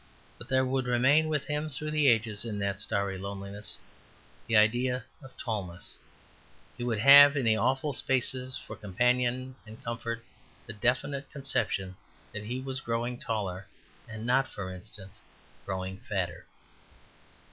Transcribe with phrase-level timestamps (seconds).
[0.39, 3.77] But there would remain with him through the ages in that starry loneliness
[4.47, 5.95] the idea of tallness;
[6.75, 10.25] he would have in the awful spaces for companion and comfort
[10.65, 11.95] the definite conception
[12.33, 13.67] that he was growing taller
[14.09, 15.21] and not (for instance)
[15.67, 16.47] growing fatter.